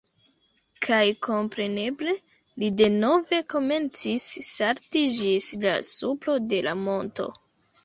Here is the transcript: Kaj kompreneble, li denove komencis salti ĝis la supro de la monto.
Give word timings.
Kaj 0.85 1.01
kompreneble, 1.27 2.15
li 2.63 2.71
denove 2.79 3.43
komencis 3.55 4.27
salti 4.49 5.05
ĝis 5.19 5.53
la 5.67 5.77
supro 5.93 6.41
de 6.55 6.65
la 6.71 6.77
monto. 6.83 7.31